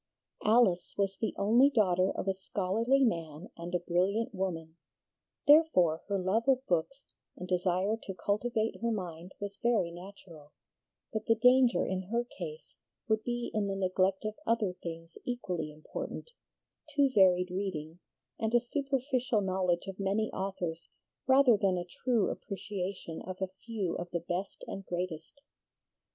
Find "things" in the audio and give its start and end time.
14.81-15.19